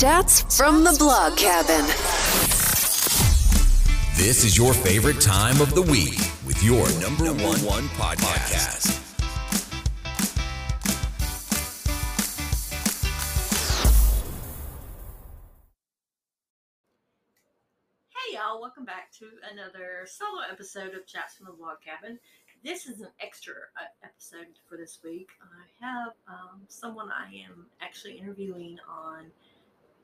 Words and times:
Chats 0.00 0.56
from 0.56 0.84
the 0.84 0.96
blog 0.98 1.36
cabin. 1.36 1.84
This 4.16 4.42
is 4.42 4.56
your 4.56 4.72
favorite 4.72 5.20
time 5.20 5.60
of 5.60 5.74
the 5.74 5.82
week 5.82 6.16
with 6.46 6.64
your 6.64 6.88
number, 6.98 7.26
one, 7.44 7.58
one 7.58 7.84
podcast. 7.88 8.98
Hey 18.08 18.36
y'all, 18.36 18.62
welcome 18.62 18.86
back 18.86 19.12
to 19.18 19.26
another 19.52 20.06
solo 20.06 20.40
episode 20.50 20.94
of 20.94 21.06
Chats 21.06 21.34
from 21.36 21.46
the 21.46 21.52
Blog 21.52 21.76
Cabin. 21.84 22.18
This 22.64 22.86
is 22.86 23.00
an 23.00 23.08
extra 23.20 23.54
uh, 23.76 23.84
episode 24.02 24.56
for 24.66 24.78
this 24.78 25.00
week. 25.04 25.28
I 25.42 25.84
have 25.86 26.12
um, 26.26 26.62
someone 26.68 27.10
I 27.10 27.26
am 27.44 27.66
actually 27.82 28.14
interviewing 28.14 28.78
on 28.88 29.26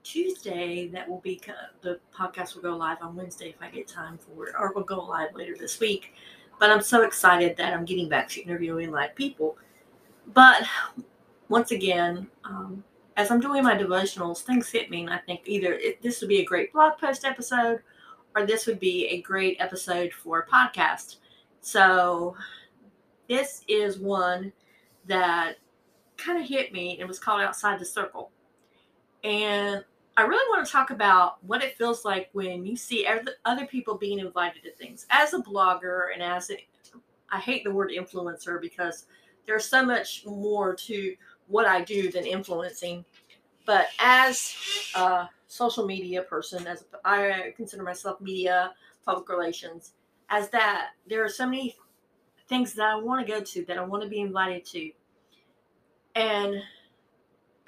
Tuesday 0.08 0.88
that 0.88 1.06
will 1.06 1.20
be 1.20 1.38
the 1.82 2.00
podcast 2.16 2.54
will 2.54 2.62
go 2.62 2.74
live 2.74 2.96
on 3.02 3.14
Wednesday 3.14 3.50
if 3.50 3.56
I 3.60 3.68
get 3.68 3.86
time 3.86 4.18
for 4.18 4.48
it, 4.48 4.54
or 4.58 4.72
will 4.72 4.82
go 4.82 5.00
live 5.04 5.34
later 5.34 5.54
this 5.58 5.80
week. 5.80 6.14
But 6.58 6.70
I'm 6.70 6.80
so 6.80 7.02
excited 7.02 7.58
that 7.58 7.74
I'm 7.74 7.84
getting 7.84 8.08
back 8.08 8.26
to 8.30 8.40
interviewing 8.40 8.90
live 8.90 9.14
people. 9.14 9.58
But 10.32 10.62
once 11.50 11.72
again, 11.72 12.26
um, 12.44 12.82
as 13.18 13.30
I'm 13.30 13.38
doing 13.38 13.62
my 13.62 13.76
devotionals, 13.76 14.40
things 14.40 14.70
hit 14.70 14.88
me, 14.88 15.02
and 15.02 15.10
I 15.10 15.18
think 15.18 15.42
either 15.44 15.74
it, 15.74 16.00
this 16.00 16.22
would 16.22 16.28
be 16.28 16.40
a 16.40 16.44
great 16.44 16.72
blog 16.72 16.96
post 16.96 17.26
episode 17.26 17.80
or 18.34 18.46
this 18.46 18.66
would 18.66 18.80
be 18.80 19.08
a 19.08 19.20
great 19.20 19.58
episode 19.60 20.12
for 20.14 20.38
a 20.38 20.46
podcast. 20.46 21.16
So, 21.60 22.34
this 23.28 23.62
is 23.68 23.98
one 23.98 24.54
that 25.06 25.56
kind 26.16 26.40
of 26.40 26.48
hit 26.48 26.72
me. 26.72 26.96
It 26.98 27.06
was 27.06 27.18
called 27.18 27.42
Outside 27.42 27.78
the 27.78 27.84
Circle. 27.84 28.30
And 29.22 29.84
I 30.18 30.22
really 30.22 30.50
want 30.50 30.66
to 30.66 30.72
talk 30.72 30.90
about 30.90 31.42
what 31.44 31.62
it 31.62 31.78
feels 31.78 32.04
like 32.04 32.28
when 32.32 32.66
you 32.66 32.76
see 32.76 33.06
oth- 33.06 33.36
other 33.44 33.66
people 33.66 33.96
being 33.96 34.18
invited 34.18 34.64
to 34.64 34.72
things. 34.72 35.06
As 35.10 35.32
a 35.32 35.38
blogger 35.38 36.12
and 36.12 36.20
as 36.20 36.50
a, 36.50 36.66
I 37.30 37.38
hate 37.38 37.62
the 37.62 37.70
word 37.70 37.92
influencer 37.96 38.60
because 38.60 39.06
there's 39.46 39.64
so 39.64 39.86
much 39.86 40.26
more 40.26 40.74
to 40.74 41.14
what 41.46 41.66
I 41.66 41.84
do 41.84 42.10
than 42.10 42.26
influencing. 42.26 43.04
But 43.64 43.86
as 44.00 44.56
a 44.96 45.28
social 45.46 45.86
media 45.86 46.22
person, 46.22 46.66
as 46.66 46.84
I 47.04 47.54
consider 47.56 47.84
myself 47.84 48.20
media, 48.20 48.72
public 49.06 49.28
relations, 49.28 49.92
as 50.30 50.48
that, 50.48 50.94
there 51.06 51.24
are 51.24 51.28
so 51.28 51.46
many 51.46 51.76
things 52.48 52.74
that 52.74 52.88
I 52.88 52.96
want 52.96 53.24
to 53.24 53.32
go 53.32 53.40
to, 53.40 53.64
that 53.66 53.78
I 53.78 53.84
want 53.84 54.02
to 54.02 54.08
be 54.08 54.18
invited 54.18 54.64
to. 54.64 54.90
And 56.16 56.60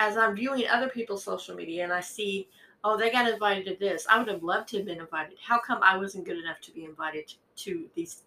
as 0.01 0.17
I'm 0.17 0.35
viewing 0.35 0.67
other 0.67 0.89
people's 0.89 1.23
social 1.23 1.55
media 1.55 1.85
and 1.85 1.93
I 1.93 2.01
see, 2.01 2.49
oh, 2.83 2.97
they 2.97 3.11
got 3.11 3.31
invited 3.31 3.67
to 3.67 3.77
this, 3.79 4.07
I 4.11 4.19
would 4.19 4.29
have 4.29 4.43
loved 4.43 4.71
to 4.71 4.79
have 4.79 4.87
been 4.87 4.99
invited. 4.99 5.37
How 5.47 5.61
come 5.61 5.81
I 5.83 5.99
wasn't 5.99 6.25
good 6.25 6.39
enough 6.39 6.61
to 6.63 6.73
be 6.73 6.85
invited 6.85 7.33
to 7.57 7.87
these 7.95 8.23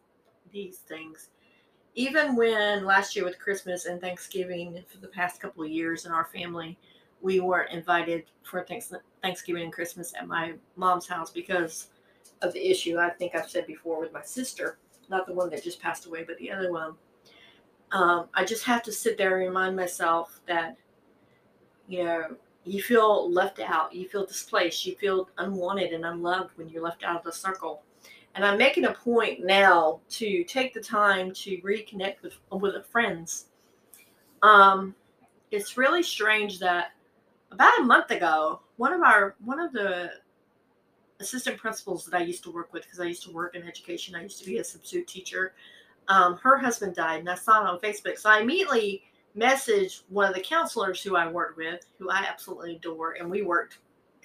these 0.51 0.77
things? 0.77 1.29
Even 1.95 2.35
when 2.35 2.85
last 2.85 3.15
year 3.15 3.25
with 3.25 3.39
Christmas 3.39 3.85
and 3.85 3.99
Thanksgiving 3.99 4.83
for 4.87 4.99
the 4.99 5.07
past 5.07 5.41
couple 5.41 5.63
of 5.63 5.71
years 5.71 6.05
in 6.05 6.11
our 6.11 6.25
family, 6.25 6.77
we 7.21 7.39
weren't 7.39 7.71
invited 7.71 8.25
for 8.43 8.63
thanks, 8.63 8.93
Thanksgiving 9.23 9.63
and 9.63 9.73
Christmas 9.73 10.13
at 10.15 10.27
my 10.27 10.53
mom's 10.75 11.07
house 11.07 11.31
because 11.31 11.87
of 12.43 12.53
the 12.53 12.69
issue 12.69 12.99
I 12.99 13.09
think 13.09 13.33
I've 13.33 13.49
said 13.49 13.65
before 13.65 13.99
with 13.99 14.13
my 14.13 14.21
sister, 14.21 14.77
not 15.09 15.25
the 15.25 15.33
one 15.33 15.49
that 15.49 15.63
just 15.63 15.81
passed 15.81 16.05
away, 16.05 16.23
but 16.23 16.37
the 16.37 16.51
other 16.51 16.71
one. 16.71 16.93
Um, 17.91 18.27
I 18.35 18.43
just 18.43 18.63
have 18.65 18.83
to 18.83 18.91
sit 18.91 19.17
there 19.17 19.37
and 19.39 19.47
remind 19.47 19.75
myself 19.75 20.39
that, 20.47 20.77
you 21.87 22.03
know, 22.03 22.35
you 22.65 22.81
feel 22.81 23.31
left 23.31 23.59
out, 23.59 23.93
you 23.93 24.07
feel 24.07 24.25
displaced, 24.25 24.85
you 24.85 24.95
feel 24.95 25.29
unwanted 25.37 25.91
and 25.91 26.05
unloved 26.05 26.51
when 26.55 26.69
you're 26.69 26.83
left 26.83 27.03
out 27.03 27.17
of 27.17 27.23
the 27.23 27.31
circle. 27.31 27.83
And 28.35 28.43
I'm 28.43 28.57
making 28.57 28.85
a 28.85 28.93
point 28.93 29.45
now 29.45 29.99
to 30.11 30.43
take 30.45 30.73
the 30.73 30.81
time 30.81 31.31
to 31.33 31.57
reconnect 31.57 32.21
with 32.23 32.35
with 32.51 32.85
friends. 32.87 33.47
Um, 34.41 34.95
it's 35.51 35.77
really 35.77 36.01
strange 36.01 36.59
that 36.59 36.93
about 37.51 37.79
a 37.79 37.83
month 37.83 38.11
ago, 38.11 38.61
one 38.77 38.93
of 38.93 39.01
our 39.01 39.35
one 39.43 39.59
of 39.59 39.71
the 39.71 40.11
assistant 41.19 41.57
principals 41.57 42.05
that 42.05 42.15
I 42.15 42.23
used 42.23 42.43
to 42.43 42.51
work 42.51 42.73
with, 42.73 42.83
because 42.83 42.99
I 42.99 43.05
used 43.05 43.23
to 43.23 43.31
work 43.31 43.55
in 43.55 43.63
education, 43.63 44.15
I 44.15 44.23
used 44.23 44.39
to 44.39 44.45
be 44.45 44.57
a 44.57 44.63
substitute 44.63 45.07
teacher. 45.07 45.53
Um, 46.07 46.37
her 46.37 46.57
husband 46.57 46.95
died, 46.95 47.19
and 47.19 47.29
I 47.29 47.35
saw 47.35 47.63
it 47.63 47.69
on 47.69 47.79
Facebook. 47.79 48.17
So 48.17 48.29
I 48.29 48.39
immediately 48.39 49.03
messaged 49.37 50.03
one 50.09 50.29
of 50.29 50.35
the 50.35 50.41
counselors 50.41 51.01
who 51.01 51.15
I 51.15 51.27
worked 51.27 51.57
with, 51.57 51.85
who 51.97 52.09
I 52.09 52.25
absolutely 52.29 52.75
adore, 52.75 53.13
and 53.13 53.29
we 53.29 53.41
worked 53.41 53.79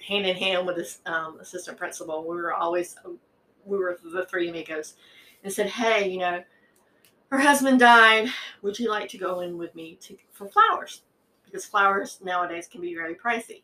hand 0.05 0.25
in 0.25 0.35
hand 0.35 0.65
with 0.65 0.75
this 0.75 0.99
um, 1.05 1.39
assistant 1.39 1.77
principal. 1.77 2.21
We 2.21 2.35
were 2.35 2.53
always 2.53 2.95
we 3.65 3.77
were 3.77 3.97
the 4.03 4.25
three 4.25 4.49
amigos, 4.49 4.95
and 5.43 5.51
said, 5.51 5.67
"Hey, 5.67 6.09
you 6.09 6.19
know, 6.19 6.43
her 7.29 7.39
husband 7.39 7.79
died. 7.79 8.29
Would 8.61 8.79
you 8.79 8.89
like 8.89 9.09
to 9.09 9.17
go 9.17 9.41
in 9.41 9.57
with 9.57 9.75
me 9.75 9.97
to 10.01 10.17
for 10.31 10.47
flowers? 10.47 11.03
Because 11.43 11.65
flowers 11.65 12.19
nowadays 12.23 12.67
can 12.67 12.81
be 12.81 12.95
very 12.95 13.15
pricey." 13.15 13.63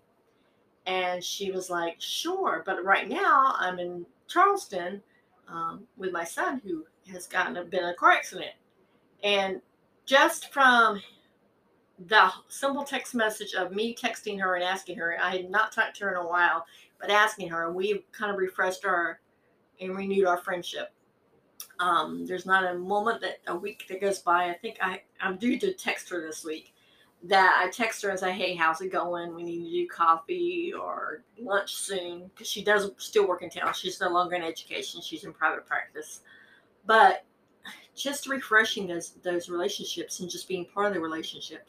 And 0.85 1.23
she 1.23 1.51
was 1.51 1.69
like, 1.69 1.95
"Sure, 1.99 2.63
but 2.65 2.83
right 2.83 3.07
now 3.07 3.55
I'm 3.57 3.79
in 3.79 4.05
Charleston 4.27 5.01
um, 5.47 5.87
with 5.97 6.11
my 6.11 6.23
son 6.23 6.61
who 6.65 6.85
has 7.11 7.27
gotten 7.27 7.57
a, 7.57 7.63
been 7.63 7.83
in 7.83 7.89
a 7.89 7.93
car 7.93 8.11
accident, 8.11 8.53
and 9.23 9.61
just 10.05 10.51
from 10.53 11.01
the 11.97 12.29
simple 12.47 12.83
text 12.83 13.15
message 13.15 13.53
of 13.53 13.71
me 13.71 13.95
texting 13.95 14.39
her 14.39 14.55
and 14.55 14.63
asking 14.63 14.97
her, 14.97 15.17
I 15.21 15.31
had 15.31 15.49
not 15.49 15.71
talked 15.71 15.97
to 15.97 16.05
her 16.05 16.11
in 16.11 16.17
a 16.17 16.27
while, 16.27 16.65
but 16.99 17.09
asking 17.09 17.49
her, 17.49 17.67
and 17.67 17.75
we 17.75 18.03
kind 18.11 18.31
of 18.31 18.37
refreshed 18.37 18.85
our 18.85 19.19
and 19.79 19.95
renewed 19.95 20.25
our 20.25 20.37
friendship. 20.37 20.93
Um, 21.79 22.25
there's 22.25 22.45
not 22.45 22.65
a 22.65 22.77
moment 22.77 23.21
that 23.21 23.39
a 23.47 23.55
week 23.55 23.85
that 23.89 24.01
goes 24.01 24.19
by. 24.19 24.49
I 24.49 24.53
think 24.53 24.77
I 24.81 25.01
I'm 25.21 25.37
due 25.37 25.59
to 25.59 25.73
text 25.73 26.09
her 26.09 26.21
this 26.21 26.43
week. 26.43 26.73
That 27.23 27.61
I 27.65 27.69
text 27.71 28.01
her 28.03 28.09
and 28.09 28.19
say, 28.19 28.31
"Hey, 28.31 28.55
how's 28.55 28.81
it 28.81 28.91
going? 28.91 29.33
We 29.33 29.43
need 29.43 29.65
to 29.65 29.71
do 29.71 29.87
coffee 29.87 30.73
or 30.73 31.23
lunch 31.39 31.75
soon." 31.75 32.27
Because 32.27 32.47
she 32.47 32.63
does 32.63 32.91
still 32.97 33.27
work 33.27 33.41
in 33.41 33.49
town. 33.49 33.73
She's 33.73 33.99
no 33.99 34.09
longer 34.09 34.35
in 34.35 34.43
education. 34.43 35.01
She's 35.01 35.23
in 35.23 35.33
private 35.33 35.65
practice. 35.65 36.21
But 36.85 37.25
just 37.95 38.27
refreshing 38.27 38.87
those 38.87 39.11
those 39.23 39.49
relationships 39.49 40.19
and 40.19 40.29
just 40.29 40.47
being 40.47 40.65
part 40.65 40.87
of 40.87 40.93
the 40.93 40.99
relationship. 40.99 41.67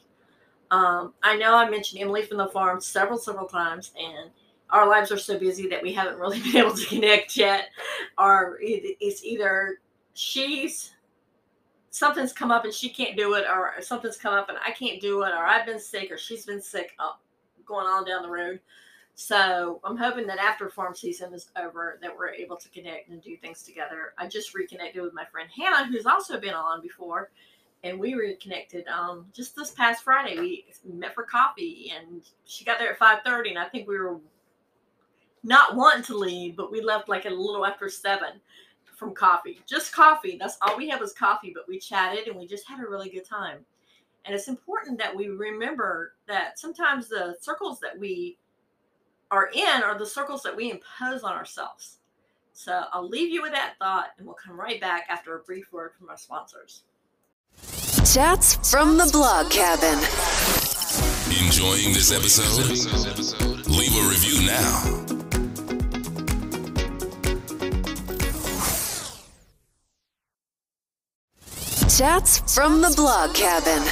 Um, 0.71 1.13
I 1.23 1.37
know 1.37 1.55
I 1.55 1.69
mentioned 1.69 2.01
Emily 2.01 2.23
from 2.23 2.37
the 2.37 2.47
farm 2.47 2.81
several 2.81 3.17
several 3.17 3.47
times, 3.47 3.91
and 3.97 4.29
our 4.69 4.87
lives 4.87 5.11
are 5.11 5.17
so 5.17 5.39
busy 5.39 5.67
that 5.69 5.81
we 5.81 5.93
haven't 5.93 6.19
really 6.19 6.41
been 6.43 6.57
able 6.57 6.75
to 6.75 6.85
connect 6.85 7.37
yet. 7.37 7.69
Or 8.17 8.57
it's 8.61 9.23
either 9.23 9.79
she's 10.13 10.91
something's 11.89 12.33
come 12.33 12.51
up 12.51 12.63
and 12.63 12.73
she 12.73 12.89
can't 12.89 13.17
do 13.17 13.33
it, 13.33 13.45
or 13.49 13.73
something's 13.81 14.17
come 14.17 14.33
up 14.33 14.49
and 14.49 14.57
I 14.65 14.71
can't 14.71 15.01
do 15.01 15.23
it, 15.23 15.31
or 15.31 15.45
I've 15.45 15.65
been 15.65 15.79
sick, 15.79 16.11
or 16.11 16.17
she's 16.17 16.45
been 16.45 16.61
sick, 16.61 16.91
uh, 16.99 17.13
going 17.65 17.87
on 17.87 18.05
down 18.05 18.23
the 18.23 18.29
road. 18.29 18.59
So 19.19 19.81
I'm 19.83 19.97
hoping 19.97 20.27
that 20.27 20.37
after 20.37 20.69
farm 20.69 20.93
season 20.93 21.33
is 21.33 21.49
over, 21.59 21.97
that 22.03 22.15
we're 22.15 22.29
able 22.29 22.55
to 22.55 22.69
connect 22.69 23.09
and 23.09 23.19
do 23.19 23.35
things 23.35 23.63
together. 23.63 24.13
I 24.19 24.27
just 24.27 24.53
reconnected 24.53 25.01
with 25.01 25.13
my 25.13 25.25
friend 25.25 25.49
Hannah, 25.57 25.87
who's 25.87 26.05
also 26.05 26.39
been 26.39 26.53
on 26.53 26.83
before, 26.83 27.31
and 27.83 27.99
we 27.99 28.15
reconnected 28.15 28.87
um, 28.87 29.25
just 29.33 29.55
this 29.55 29.71
past 29.71 30.03
Friday. 30.03 30.39
We 30.39 30.65
met 30.83 31.13
for 31.13 31.23
coffee, 31.23 31.93
and 31.95 32.21
she 32.45 32.65
got 32.65 32.79
there 32.79 32.91
at 32.91 32.99
5:30, 32.99 33.49
and 33.49 33.59
I 33.59 33.65
think 33.65 33.87
we 33.87 33.97
were 33.97 34.19
not 35.43 35.75
wanting 35.75 36.03
to 36.03 36.17
leave, 36.17 36.55
but 36.55 36.71
we 36.71 36.81
left 36.81 37.09
like 37.09 37.25
a 37.25 37.29
little 37.29 37.65
after 37.65 37.89
seven 37.89 38.41
from 38.97 39.13
coffee. 39.13 39.61
Just 39.67 39.93
coffee. 39.93 40.37
That's 40.39 40.57
all 40.61 40.75
we 40.75 40.89
had 40.89 40.99
was 40.99 41.13
coffee, 41.13 41.51
but 41.53 41.67
we 41.67 41.79
chatted 41.79 42.27
and 42.27 42.35
we 42.35 42.47
just 42.47 42.67
had 42.67 42.79
a 42.79 42.89
really 42.89 43.09
good 43.09 43.25
time. 43.25 43.59
And 44.25 44.35
it's 44.35 44.47
important 44.47 44.97
that 44.97 45.15
we 45.15 45.29
remember 45.29 46.15
that 46.27 46.59
sometimes 46.59 47.07
the 47.07 47.37
circles 47.39 47.79
that 47.79 47.97
we 47.97 48.37
are 49.31 49.49
in 49.53 49.83
are 49.83 49.97
the 49.97 50.05
circles 50.05 50.41
that 50.43 50.55
we 50.55 50.71
impose 50.71 51.23
on 51.23 51.33
ourselves. 51.33 51.99
So 52.53 52.85
I'll 52.91 53.07
leave 53.07 53.31
you 53.31 53.43
with 53.43 53.51
that 53.51 53.75
thought 53.79 54.09
and 54.17 54.25
we'll 54.25 54.35
come 54.35 54.59
right 54.59 54.81
back 54.81 55.05
after 55.09 55.37
a 55.37 55.43
brief 55.43 55.71
word 55.71 55.91
from 55.97 56.09
our 56.09 56.17
sponsors. 56.17 56.83
Chats 58.13 58.71
from 58.71 58.97
the 58.97 59.09
blog 59.11 59.51
cabin. 59.51 59.99
Enjoying 61.45 61.93
this 61.93 62.09
episode? 62.09 62.69
Leave 63.67 63.93
a 63.97 64.07
review 64.07 64.47
now. 64.47 65.03
Chats 71.89 72.55
from 72.55 72.79
the 72.81 72.93
blog 72.95 73.35
cabin. 73.35 73.83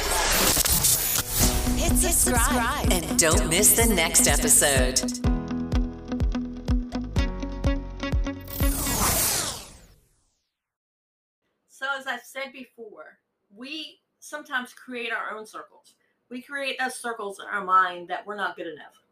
Hit 1.76 1.98
subscribe 1.98 2.90
and 2.90 3.18
don't 3.18 3.50
miss 3.50 3.76
the 3.76 3.84
next 3.94 4.26
episode. 4.28 4.98
So, 11.68 11.86
as 11.98 12.06
I've 12.06 12.22
said 12.24 12.54
before, 12.54 13.18
we 13.54 14.00
sometimes 14.26 14.72
create 14.72 15.12
our 15.12 15.36
own 15.36 15.46
circles. 15.46 15.94
We 16.28 16.42
create 16.42 16.78
those 16.78 16.96
circles 16.96 17.38
in 17.38 17.46
our 17.46 17.64
mind 17.64 18.08
that 18.08 18.26
we're 18.26 18.36
not 18.36 18.56
good 18.56 18.66
enough. 18.66 19.02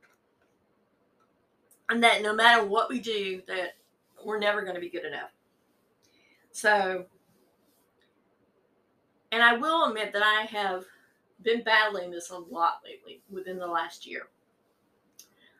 and 1.91 2.03
that 2.03 2.23
no 2.23 2.35
matter 2.35 2.65
what 2.65 2.89
we 2.89 2.99
do, 2.99 3.43
that 3.47 3.77
we're 4.25 4.39
never 4.39 4.63
going 4.63 4.75
to 4.75 4.81
be 4.81 4.89
good 4.89 5.05
enough. 5.05 5.31
So, 6.51 7.05
and 9.33 9.43
I 9.43 9.57
will 9.57 9.85
admit 9.87 10.13
that 10.15 10.23
I 10.23 10.45
have 10.47 10.85
been 11.43 11.63
battling 11.63 12.11
this 12.11 12.31
a 12.31 12.39
lot 12.39 12.81
lately 12.85 13.21
within 13.31 13.59
the 13.59 13.67
last 13.67 14.07
year. 14.07 14.29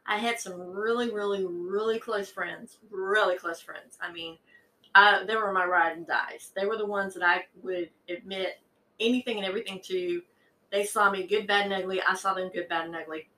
I 0.07 0.17
had 0.19 0.41
some 0.41 0.59
really, 0.61 1.11
really, 1.11 1.45
really 1.45 1.99
close 1.99 2.31
friends, 2.31 2.79
really 2.91 3.37
close 3.37 3.61
friends. 3.61 3.99
I 4.01 4.11
mean, 4.11 4.39
uh, 4.95 5.25
they 5.25 5.37
were 5.37 5.53
my 5.53 5.65
ride 5.67 5.97
and 5.97 6.07
dies. 6.07 6.53
They 6.57 6.67
were 6.67 6.79
the 6.79 6.87
ones 6.87 7.13
that 7.15 7.23
I 7.23 7.45
would 7.63 7.91
admit 8.09 8.61
anything 9.01 9.37
and 9.37 9.47
everything 9.47 9.81
to. 9.85 10.23
They 10.71 10.85
saw 10.85 11.11
me 11.11 11.27
good, 11.27 11.47
bad, 11.47 11.67
and 11.67 11.75
ugly. 11.75 12.01
I 12.03 12.15
saw 12.15 12.35
them 12.35 12.51
good, 12.53 12.69
bad, 12.69 12.87
and 12.87 12.97
ugly. 12.97 13.29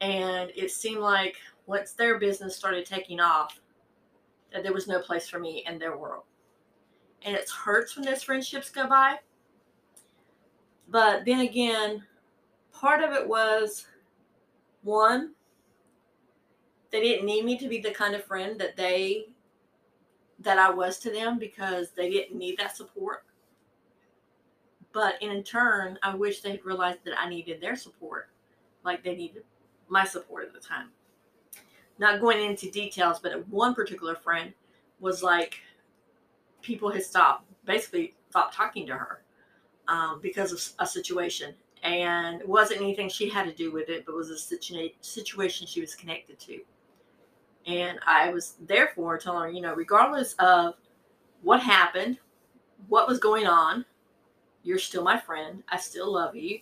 And 0.00 0.50
it 0.56 0.70
seemed 0.70 1.00
like 1.00 1.36
once 1.66 1.92
their 1.92 2.18
business 2.18 2.56
started 2.56 2.86
taking 2.86 3.20
off, 3.20 3.60
that 4.52 4.62
there 4.62 4.72
was 4.72 4.86
no 4.88 5.00
place 5.00 5.28
for 5.28 5.38
me 5.38 5.64
in 5.66 5.78
their 5.78 5.96
world. 5.96 6.22
And 7.22 7.34
it 7.34 7.50
hurts 7.50 7.96
when 7.96 8.06
those 8.06 8.22
friendships 8.22 8.70
go 8.70 8.88
by. 8.88 9.16
But 10.88 11.24
then 11.26 11.40
again, 11.40 12.02
part 12.72 13.02
of 13.02 13.12
it 13.12 13.26
was 13.26 13.86
one, 14.82 15.34
they 16.90 17.00
didn't 17.00 17.26
need 17.26 17.44
me 17.44 17.58
to 17.58 17.68
be 17.68 17.80
the 17.80 17.90
kind 17.90 18.14
of 18.14 18.24
friend 18.24 18.58
that 18.60 18.76
they 18.76 19.26
that 20.40 20.58
I 20.58 20.70
was 20.70 20.98
to 21.00 21.10
them 21.10 21.38
because 21.38 21.90
they 21.90 22.08
didn't 22.08 22.38
need 22.38 22.58
that 22.58 22.76
support. 22.76 23.24
But 24.92 25.20
in 25.22 25.42
turn, 25.42 25.98
I 26.02 26.14
wish 26.14 26.40
they 26.40 26.52
had 26.52 26.64
realized 26.64 27.00
that 27.04 27.18
I 27.18 27.28
needed 27.28 27.60
their 27.60 27.76
support, 27.76 28.30
like 28.84 29.04
they 29.04 29.14
needed 29.14 29.44
my 29.88 30.04
support 30.04 30.46
at 30.46 30.52
the 30.52 30.60
time. 30.60 30.88
Not 31.98 32.20
going 32.20 32.42
into 32.42 32.70
details, 32.70 33.18
but 33.18 33.46
one 33.48 33.74
particular 33.74 34.14
friend 34.14 34.52
was 35.00 35.22
like, 35.22 35.60
people 36.62 36.90
had 36.90 37.02
stopped, 37.02 37.44
basically 37.64 38.14
stopped 38.30 38.54
talking 38.54 38.86
to 38.86 38.94
her 38.94 39.22
um, 39.88 40.20
because 40.22 40.52
of 40.52 40.62
a 40.78 40.86
situation. 40.86 41.54
And 41.82 42.40
it 42.40 42.48
wasn't 42.48 42.80
anything 42.80 43.08
she 43.08 43.28
had 43.28 43.44
to 43.44 43.52
do 43.52 43.72
with 43.72 43.88
it, 43.88 44.04
but 44.06 44.14
was 44.14 44.30
a 44.30 44.34
situa- 44.34 44.94
situation 45.00 45.66
she 45.66 45.80
was 45.80 45.94
connected 45.94 46.38
to. 46.40 46.60
And 47.66 47.98
I 48.06 48.30
was 48.30 48.54
therefore 48.60 49.18
telling 49.18 49.42
her, 49.42 49.50
you 49.50 49.60
know, 49.60 49.74
regardless 49.74 50.34
of 50.34 50.74
what 51.42 51.60
happened, 51.60 52.18
what 52.88 53.06
was 53.06 53.18
going 53.18 53.46
on, 53.46 53.84
you're 54.62 54.78
still 54.78 55.02
my 55.02 55.18
friend. 55.18 55.62
I 55.68 55.78
still 55.78 56.12
love 56.12 56.36
you. 56.36 56.60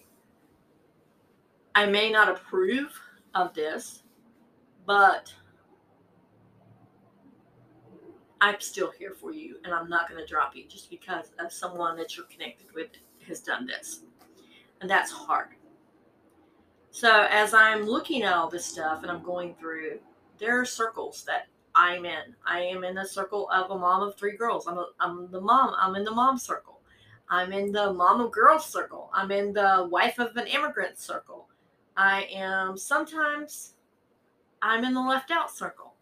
I 1.74 1.86
may 1.86 2.10
not 2.10 2.28
approve 2.28 2.98
of 3.34 3.52
this, 3.54 4.02
but 4.86 5.32
I'm 8.40 8.60
still 8.60 8.90
here 8.90 9.14
for 9.14 9.32
you 9.32 9.56
and 9.64 9.72
I'm 9.72 9.88
not 9.88 10.08
going 10.08 10.20
to 10.20 10.26
drop 10.26 10.54
you 10.54 10.64
just 10.68 10.90
because 10.90 11.32
of 11.38 11.52
someone 11.52 11.96
that 11.96 12.16
you're 12.16 12.26
connected 12.26 12.66
with 12.74 12.88
has 13.26 13.40
done 13.40 13.66
this. 13.66 14.00
And 14.80 14.90
that's 14.90 15.10
hard. 15.10 15.48
So 16.90 17.26
as 17.30 17.52
I'm 17.52 17.84
looking 17.84 18.22
at 18.22 18.32
all 18.32 18.48
this 18.48 18.64
stuff 18.64 19.02
and 19.02 19.10
I'm 19.10 19.22
going 19.22 19.54
through, 19.54 19.98
there 20.38 20.58
are 20.58 20.64
circles 20.64 21.24
that 21.26 21.48
I'm 21.74 22.06
in. 22.06 22.34
I 22.46 22.60
am 22.60 22.84
in 22.84 22.94
the 22.94 23.06
circle 23.06 23.50
of 23.50 23.70
a 23.70 23.78
mom 23.78 24.02
of 24.02 24.16
three 24.16 24.36
girls. 24.36 24.66
I'm, 24.66 24.78
a, 24.78 24.86
I'm 24.98 25.30
the 25.30 25.40
mom. 25.40 25.74
I'm 25.78 25.94
in 25.94 26.04
the 26.04 26.10
mom 26.10 26.38
circle. 26.38 26.65
I'm 27.28 27.52
in 27.52 27.72
the 27.72 27.92
mom 27.92 28.20
of 28.20 28.30
girls 28.30 28.66
circle. 28.66 29.10
I'm 29.12 29.30
in 29.30 29.52
the 29.52 29.88
wife 29.90 30.18
of 30.18 30.36
an 30.36 30.46
immigrant 30.46 30.98
circle. 30.98 31.48
I 31.96 32.24
am 32.32 32.76
sometimes 32.76 33.74
I'm 34.62 34.84
in 34.84 34.94
the 34.94 35.00
left 35.00 35.30
out 35.30 35.50
circle. 35.50 35.94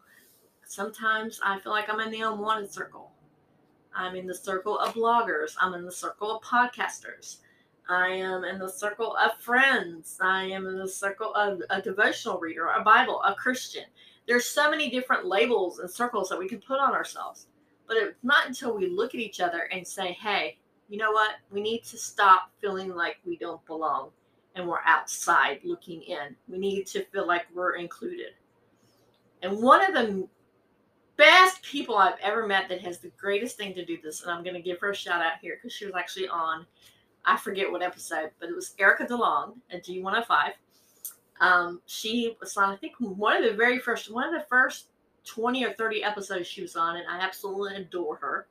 Sometimes 0.65 1.39
I 1.43 1.59
feel 1.59 1.71
like 1.71 1.89
I'm 1.89 1.99
in 1.99 2.11
the 2.11 2.21
unwanted 2.21 2.71
circle. 2.71 3.11
I'm 3.95 4.15
in 4.15 4.27
the 4.27 4.35
circle 4.35 4.77
of 4.77 4.93
bloggers. 4.93 5.55
I'm 5.59 5.73
in 5.73 5.85
the 5.85 5.91
circle 5.91 6.35
of 6.35 6.43
podcasters. 6.43 7.37
I 7.87 8.07
am 8.07 8.43
in 8.43 8.59
the 8.59 8.69
circle 8.69 9.15
of 9.15 9.39
friends. 9.39 10.17
I 10.21 10.43
am 10.45 10.67
in 10.67 10.77
the 10.77 10.87
circle 10.87 11.33
of 11.33 11.61
a 11.69 11.81
devotional 11.81 12.39
reader, 12.39 12.67
a 12.67 12.83
Bible, 12.83 13.21
a 13.23 13.33
Christian. 13.35 13.85
There's 14.27 14.45
so 14.45 14.69
many 14.69 14.89
different 14.89 15.25
labels 15.25 15.79
and 15.79 15.89
circles 15.89 16.29
that 16.29 16.39
we 16.39 16.49
can 16.49 16.59
put 16.59 16.79
on 16.79 16.93
ourselves. 16.93 17.47
But 17.87 17.97
it's 17.97 18.23
not 18.23 18.47
until 18.47 18.75
we 18.75 18.87
look 18.87 19.13
at 19.13 19.21
each 19.21 19.39
other 19.39 19.69
and 19.71 19.87
say, 19.87 20.13
hey, 20.13 20.57
you 20.89 20.97
know 20.97 21.11
what? 21.11 21.35
We 21.51 21.61
need 21.61 21.83
to 21.85 21.97
stop 21.97 22.51
feeling 22.61 22.93
like 22.93 23.17
we 23.25 23.37
don't 23.37 23.65
belong 23.65 24.11
and 24.55 24.67
we're 24.67 24.81
outside 24.85 25.59
looking 25.63 26.01
in. 26.03 26.35
We 26.47 26.57
need 26.57 26.87
to 26.87 27.03
feel 27.05 27.27
like 27.27 27.45
we're 27.53 27.75
included. 27.75 28.33
And 29.41 29.61
one 29.61 29.83
of 29.83 29.93
the 29.93 30.27
best 31.17 31.61
people 31.61 31.97
I've 31.97 32.19
ever 32.21 32.47
met 32.47 32.69
that 32.69 32.81
has 32.81 32.99
the 32.99 33.11
greatest 33.17 33.57
thing 33.57 33.73
to 33.75 33.85
do 33.85 33.97
this, 34.01 34.21
and 34.21 34.31
I'm 34.31 34.43
going 34.43 34.55
to 34.55 34.61
give 34.61 34.79
her 34.79 34.91
a 34.91 34.95
shout 34.95 35.21
out 35.21 35.39
here 35.41 35.57
because 35.57 35.75
she 35.75 35.85
was 35.85 35.95
actually 35.95 36.27
on, 36.27 36.65
I 37.25 37.37
forget 37.37 37.71
what 37.71 37.81
episode, 37.81 38.31
but 38.39 38.49
it 38.49 38.55
was 38.55 38.73
Erica 38.79 39.05
DeLong 39.05 39.55
at 39.71 39.85
G105. 39.85 40.51
Um, 41.41 41.81
she 41.85 42.37
was 42.39 42.55
on, 42.55 42.69
I 42.69 42.77
think, 42.77 42.93
one 42.99 43.35
of 43.35 43.43
the 43.43 43.57
very 43.57 43.79
first, 43.79 44.13
one 44.13 44.23
of 44.25 44.33
the 44.33 44.47
first 44.47 44.87
20 45.25 45.65
or 45.65 45.73
30 45.73 46.03
episodes 46.03 46.47
she 46.47 46.61
was 46.61 46.75
on, 46.75 46.97
and 46.97 47.05
I 47.09 47.19
absolutely 47.19 47.75
adore 47.75 48.15
her. 48.17 48.47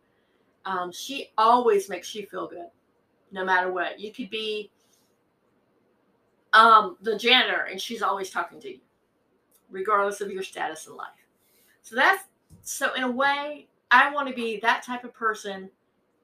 Um, 0.67 0.93
she 0.93 1.31
always 1.37 1.89
makes 1.89 2.15
you 2.15 2.27
feel 2.27 2.49
good, 2.49 2.69
no 3.33 3.45
matter 3.45 3.71
what. 3.73 4.01
You 4.01 4.13
could 4.13 4.31
be 4.31 4.71
um, 6.53 6.97
the 7.03 7.19
janitor, 7.19 7.67
and 7.71 7.81
she's 7.81 8.03
always 8.03 8.31
talking 8.31 8.61
to 8.61 8.71
you, 8.71 8.81
regardless 9.71 10.21
of 10.21 10.31
your 10.31 10.43
status 10.43 10.87
in 10.87 10.97
life. 10.97 11.09
So 11.83 11.97
that's 11.97 12.25
so 12.63 12.95
in 12.95 13.03
a 13.03 13.11
way, 13.11 13.67
I 13.91 14.13
want 14.13 14.29
to 14.29 14.35
be 14.35 14.59
that 14.61 14.83
type 14.83 15.05
of 15.05 15.13
person 15.13 15.69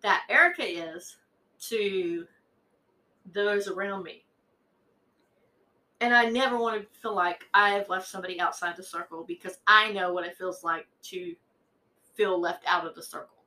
that 0.02 0.24
Erica 0.30 0.64
is 0.64 1.16
to 1.68 2.26
those 3.32 3.68
around 3.68 4.02
me. 4.02 4.24
And 6.00 6.14
I 6.14 6.30
never 6.30 6.56
want 6.56 6.80
to 6.80 7.00
feel 7.00 7.14
like 7.14 7.44
I 7.52 7.70
have 7.70 7.90
left 7.90 8.08
somebody 8.08 8.40
outside 8.40 8.76
the 8.76 8.82
circle 8.82 9.22
because 9.22 9.58
I 9.66 9.92
know 9.92 10.14
what 10.14 10.24
it 10.24 10.36
feels 10.36 10.64
like 10.64 10.86
to 11.02 11.34
feel 12.14 12.40
left 12.40 12.64
out 12.66 12.86
of 12.86 12.94
the 12.94 13.02
circle. 13.02 13.39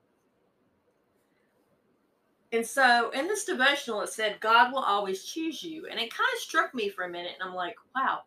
And 2.53 2.65
so 2.65 3.09
in 3.09 3.27
this 3.27 3.45
devotional, 3.45 4.01
it 4.01 4.09
said, 4.09 4.39
God 4.39 4.71
will 4.71 4.83
always 4.83 5.23
choose 5.23 5.63
you. 5.63 5.87
And 5.89 5.99
it 5.99 6.13
kind 6.13 6.29
of 6.35 6.39
struck 6.39 6.73
me 6.75 6.87
for 6.87 7.03
a 7.03 7.09
minute. 7.09 7.31
And 7.39 7.49
I'm 7.49 7.55
like, 7.55 7.75
wow, 7.95 8.19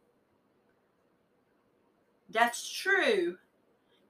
that's 2.30 2.68
true. 2.68 3.38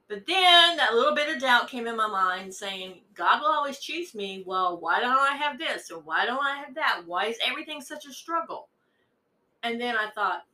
But 0.08 0.25
then 0.26 0.78
that 0.78 0.94
little 0.94 1.14
bit 1.14 1.35
of 1.35 1.42
doubt 1.42 1.68
came 1.68 1.87
in 1.87 1.96
my 1.96 2.06
mind 2.06 2.54
saying, 2.54 3.02
God 3.14 3.40
will 3.40 3.50
always 3.52 3.78
choose 3.78 4.14
me. 4.14 4.42
Well, 4.46 4.78
why 4.80 5.00
don't 5.00 5.18
I 5.18 5.37
have 5.37 5.58
this? 5.58 5.90
Or 5.90 6.00
why 6.00 6.25
don't 6.25 6.44
I 6.44 6.56
have 6.64 6.75
that? 6.76 7.02
Why 7.04 7.26
is 7.26 7.37
everything 7.46 7.82
such 7.82 8.06
a 8.06 8.12
struggle? 8.12 8.68
And 9.64 9.78
then 9.78 9.96
I 9.96 10.08
thought, 10.14 10.44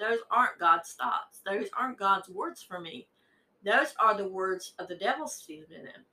those 0.00 0.20
aren't 0.30 0.58
God's 0.58 0.92
thoughts. 0.92 1.42
Those 1.44 1.68
aren't 1.78 1.98
God's 1.98 2.30
words 2.30 2.62
for 2.62 2.80
me. 2.80 3.06
Those 3.64 3.94
are 4.00 4.16
the 4.16 4.28
words 4.28 4.72
of 4.78 4.88
the 4.88 4.96
devil 4.96 5.26
Stephen 5.26 5.82
in. 5.82 6.04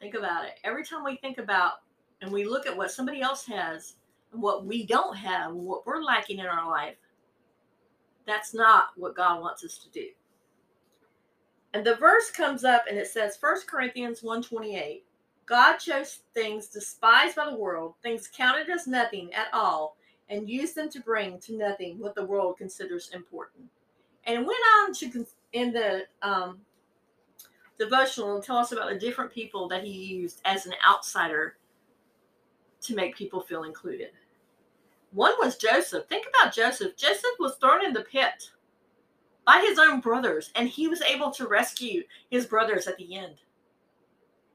Think 0.00 0.14
about 0.14 0.46
it. 0.46 0.58
Every 0.64 0.84
time 0.84 1.04
we 1.04 1.16
think 1.16 1.38
about 1.38 1.82
and 2.22 2.32
we 2.32 2.44
look 2.44 2.66
at 2.66 2.76
what 2.76 2.90
somebody 2.90 3.20
else 3.20 3.44
has 3.46 3.94
and 4.32 4.40
what 4.40 4.64
we 4.64 4.86
don't 4.86 5.16
have, 5.16 5.52
what 5.52 5.86
we're 5.86 6.02
lacking 6.02 6.38
in 6.38 6.46
our 6.46 6.68
life, 6.68 6.96
that's 8.26 8.54
not 8.54 8.88
what 8.96 9.16
God 9.16 9.40
wants 9.40 9.64
us 9.64 9.78
to 9.78 9.90
do. 9.90 10.08
And 11.74 11.84
the 11.84 11.96
verse 11.96 12.30
comes 12.30 12.64
up 12.64 12.84
and 12.88 12.98
it 12.98 13.06
says 13.06 13.38
1 13.38 13.56
Corinthians 13.66 14.22
128. 14.22 15.04
God 15.46 15.76
chose 15.78 16.20
things 16.32 16.68
despised 16.68 17.36
by 17.36 17.50
the 17.50 17.56
world, 17.56 17.94
things 18.02 18.30
counted 18.34 18.70
as 18.70 18.86
nothing 18.86 19.32
at 19.34 19.48
all, 19.52 19.96
and 20.28 20.48
used 20.48 20.76
them 20.76 20.88
to 20.90 21.00
bring 21.00 21.38
to 21.40 21.56
nothing 21.56 21.98
what 21.98 22.14
the 22.14 22.24
world 22.24 22.56
considers 22.56 23.10
important. 23.12 23.64
And 24.24 24.46
went 24.46 24.60
on 24.78 24.94
to 24.94 25.26
in 25.52 25.72
the 25.72 26.04
um, 26.22 26.60
devotional 27.80 28.34
and 28.34 28.44
tell 28.44 28.58
us 28.58 28.72
about 28.72 28.90
the 28.90 28.98
different 28.98 29.32
people 29.32 29.66
that 29.66 29.82
he 29.82 29.90
used 29.90 30.42
as 30.44 30.66
an 30.66 30.74
outsider 30.86 31.56
to 32.82 32.94
make 32.94 33.16
people 33.16 33.40
feel 33.40 33.64
included. 33.64 34.10
One 35.12 35.32
was 35.40 35.56
Joseph. 35.56 36.06
Think 36.06 36.26
about 36.28 36.54
Joseph. 36.54 36.94
Joseph 36.96 37.36
was 37.40 37.56
thrown 37.56 37.84
in 37.84 37.94
the 37.94 38.02
pit 38.02 38.50
by 39.46 39.64
his 39.66 39.78
own 39.78 40.00
brothers, 40.00 40.52
and 40.54 40.68
he 40.68 40.88
was 40.88 41.00
able 41.02 41.30
to 41.32 41.48
rescue 41.48 42.02
his 42.30 42.46
brothers 42.46 42.86
at 42.86 42.98
the 42.98 43.16
end. 43.16 43.36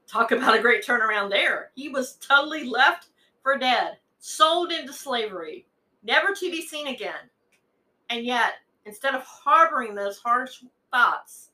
Talk 0.06 0.30
about 0.30 0.56
a 0.56 0.62
great 0.62 0.84
turnaround 0.84 1.30
there. 1.30 1.72
He 1.74 1.88
was 1.88 2.14
totally 2.16 2.64
left 2.64 3.08
for 3.42 3.58
dead, 3.58 3.98
sold 4.20 4.70
into 4.70 4.92
slavery, 4.92 5.66
never 6.04 6.32
to 6.32 6.50
be 6.50 6.62
seen 6.62 6.86
again. 6.86 7.28
And 8.08 8.24
yet, 8.24 8.52
instead 8.84 9.16
of 9.16 9.22
harboring 9.22 9.96
those 9.96 10.18
harsh 10.18 10.62
thoughts, 10.92 11.50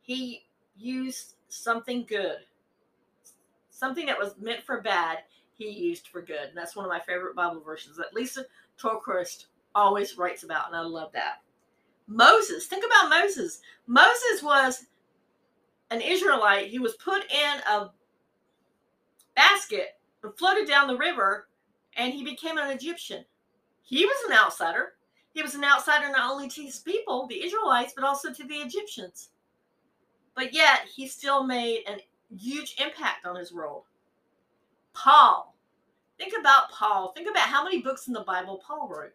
he 0.00 0.44
used 0.76 1.34
something 1.48 2.04
good, 2.08 2.38
something 3.70 4.06
that 4.06 4.18
was 4.18 4.34
meant 4.40 4.62
for 4.62 4.80
bad, 4.80 5.18
he 5.56 5.68
used 5.68 6.08
for 6.08 6.20
good. 6.20 6.48
And 6.48 6.56
that's 6.56 6.76
one 6.76 6.84
of 6.84 6.90
my 6.90 7.00
favorite 7.00 7.36
Bible 7.36 7.60
verses 7.60 7.96
that 7.96 8.14
Lysa 8.14 8.44
TerKeurst 8.80 9.46
always 9.74 10.18
writes 10.18 10.42
about, 10.42 10.68
and 10.68 10.76
I 10.76 10.80
love 10.80 11.12
that. 11.12 11.42
Moses, 12.06 12.66
think 12.66 12.84
about 12.84 13.08
Moses. 13.08 13.60
Moses 13.86 14.42
was 14.42 14.86
an 15.90 16.00
Israelite. 16.00 16.68
He 16.68 16.78
was 16.78 16.94
put 16.94 17.22
in 17.30 17.60
a 17.68 17.90
basket 19.34 19.96
and 20.22 20.36
floated 20.36 20.68
down 20.68 20.86
the 20.86 20.96
river, 20.96 21.48
and 21.96 22.12
he 22.12 22.24
became 22.24 22.58
an 22.58 22.70
Egyptian. 22.70 23.24
He 23.82 24.04
was 24.04 24.16
an 24.28 24.36
outsider. 24.36 24.94
He 25.32 25.42
was 25.42 25.54
an 25.54 25.64
outsider 25.64 26.10
not 26.10 26.30
only 26.30 26.48
to 26.48 26.62
his 26.62 26.78
people, 26.78 27.26
the 27.26 27.42
Israelites, 27.44 27.92
but 27.94 28.04
also 28.04 28.32
to 28.32 28.44
the 28.44 28.54
Egyptians. 28.56 29.30
But 30.34 30.52
yet, 30.52 30.80
he 30.94 31.06
still 31.06 31.44
made 31.44 31.84
a 31.86 32.00
huge 32.36 32.76
impact 32.78 33.26
on 33.26 33.36
his 33.36 33.52
world. 33.52 33.84
Paul. 34.92 35.54
Think 36.18 36.34
about 36.38 36.70
Paul. 36.70 37.12
Think 37.12 37.28
about 37.28 37.48
how 37.48 37.64
many 37.64 37.82
books 37.82 38.06
in 38.06 38.12
the 38.12 38.20
Bible 38.20 38.62
Paul 38.64 38.88
wrote. 38.88 39.12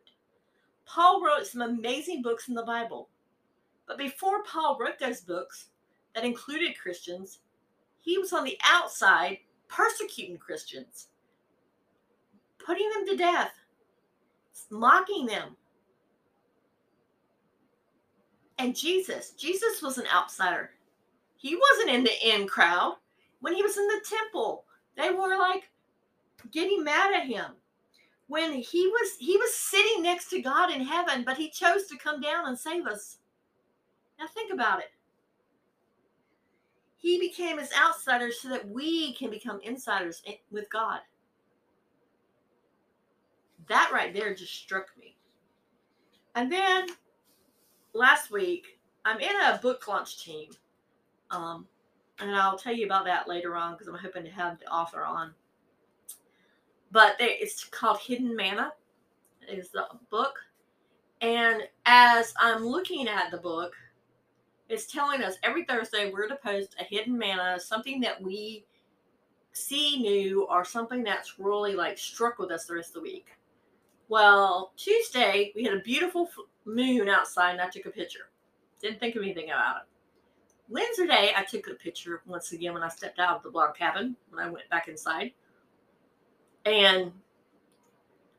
Paul 0.86 1.24
wrote 1.24 1.46
some 1.46 1.62
amazing 1.62 2.22
books 2.22 2.48
in 2.48 2.56
the 2.56 2.64
Bible. 2.64 3.10
But 3.88 3.98
before 3.98 4.44
Paul 4.44 4.78
wrote 4.80 5.00
those 5.00 5.22
books 5.22 5.68
that 6.14 6.26
included 6.26 6.78
Christians, 6.80 7.40
he 8.00 8.18
was 8.18 8.34
on 8.34 8.44
the 8.44 8.58
outside 8.64 9.40
persecuting 9.68 10.38
Christians, 10.38 11.08
putting 12.64 12.90
them 12.90 13.06
to 13.08 13.16
death, 13.16 13.52
mocking 14.70 15.26
them. 15.26 15.56
And 18.58 18.76
Jesus, 18.76 19.32
Jesus 19.32 19.82
was 19.82 19.98
an 19.98 20.06
outsider. 20.14 20.72
He 21.40 21.56
wasn't 21.56 21.96
in 21.96 22.04
the 22.04 22.36
in 22.36 22.48
crowd. 22.48 22.98
When 23.40 23.56
he 23.56 23.64
was 23.64 23.78
in 23.78 23.88
the 23.88 24.02
temple, 24.06 24.66
they 24.98 25.10
were 25.10 25.38
like 25.38 25.70
getting 26.52 26.84
mad 26.84 27.14
at 27.14 27.28
him. 27.28 27.52
When 28.28 28.54
he 28.54 28.88
was 28.88 29.16
he 29.20 29.38
was 29.38 29.56
sitting 29.56 30.04
next 30.04 30.30
to 30.32 30.42
God 30.42 30.70
in 30.70 30.82
heaven, 30.82 31.24
but 31.26 31.38
he 31.38 31.50
chose 31.50 31.88
to 31.88 31.98
come 31.98 32.20
down 32.20 32.48
and 32.48 32.60
save 32.60 32.86
us. 32.86 33.20
Now 34.20 34.28
think 34.28 34.54
about 34.54 34.80
it. 34.80 34.92
He 36.98 37.18
became 37.18 37.58
his 37.58 37.72
outsider 37.82 38.32
so 38.34 38.50
that 38.50 38.68
we 38.68 39.14
can 39.14 39.30
become 39.30 39.62
insiders 39.64 40.22
with 40.52 40.70
God. 40.70 41.00
That 43.68 43.92
right 43.94 44.14
there 44.14 44.36
just 44.36 44.54
struck 44.54 44.88
me. 45.00 45.16
And 46.36 46.52
then 46.52 46.88
last 47.94 48.30
week, 48.30 48.80
I'm 49.06 49.22
in 49.22 49.36
a 49.42 49.60
book 49.62 49.88
launch 49.88 50.22
team. 50.22 50.50
Um, 51.32 51.68
and 52.20 52.36
I'll 52.36 52.58
tell 52.58 52.74
you 52.74 52.86
about 52.86 53.06
that 53.06 53.28
later 53.28 53.56
on 53.56 53.74
because 53.74 53.88
I'm 53.88 53.96
hoping 53.96 54.24
to 54.24 54.32
have 54.32 54.60
the 54.60 54.68
author 54.68 55.04
on. 55.04 55.34
But 56.92 57.18
they, 57.20 57.38
it's 57.40 57.64
called 57.64 58.00
Hidden 58.00 58.36
Manna, 58.36 58.74
is 59.48 59.70
the 59.70 59.86
book. 60.10 60.40
And 61.22 61.64
as 61.86 62.34
I'm 62.40 62.66
looking 62.66 63.08
at 63.08 63.32
the 63.32 63.38
book, 63.38 63.74
it's 64.70 64.86
telling 64.86 65.24
us 65.24 65.36
every 65.44 65.66
Thursday 65.66 66.12
we're 66.12 66.28
to 66.28 66.36
post 66.36 66.76
a 66.80 66.84
hidden 66.84 67.18
manna, 67.18 67.60
something 67.60 68.00
that 68.02 68.22
we 68.22 68.66
see 69.52 70.00
new 70.00 70.48
or 70.50 70.64
something 70.64 71.04
that's 71.04 71.40
really 71.40 71.74
like 71.74 71.98
struck 71.98 72.38
with 72.38 72.52
us 72.52 72.66
the 72.66 72.76
rest 72.76 72.90
of 72.90 72.96
the 72.96 73.02
week. 73.02 73.28
Well, 74.08 74.72
Tuesday 74.78 75.52
we 75.56 75.64
had 75.64 75.74
a 75.74 75.82
beautiful 75.82 76.30
moon 76.66 77.10
outside 77.10 77.52
and 77.52 77.62
I 77.62 77.70
took 77.70 77.86
a 77.86 77.90
picture. 77.90 78.30
Didn't 78.82 79.00
think 79.00 79.16
of 79.16 79.24
anything 79.24 79.50
about 79.50 79.78
it. 79.78 79.99
Wednesday, 80.70 81.34
I 81.36 81.44
took 81.50 81.68
a 81.68 81.74
picture 81.74 82.22
once 82.28 82.52
again 82.52 82.74
when 82.74 82.84
I 82.84 82.90
stepped 82.90 83.20
out 83.20 83.38
of 83.38 83.44
the 83.44 83.50
log 83.50 83.76
cabin 83.76 84.16
when 84.30 84.46
I 84.46 84.50
went 84.50 84.70
back 84.70 84.88
inside. 84.88 85.32
And 86.66 87.12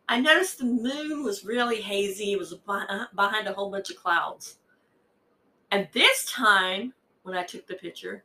I 0.09 0.21
noticed 0.21 0.59
the 0.59 0.65
moon 0.65 1.25
was 1.25 1.45
really 1.45 1.81
hazy. 1.81 2.33
It 2.33 2.39
was 2.39 2.55
uh, 2.69 3.05
behind 3.15 3.49
a 3.49 3.53
whole 3.53 3.71
bunch 3.71 3.91
of 3.91 3.97
clouds. 3.97 4.59
And 5.73 5.89
this 5.93 6.31
time, 6.31 6.93
when 7.23 7.37
I 7.37 7.43
took 7.43 7.67
the 7.67 7.75
picture, 7.75 8.25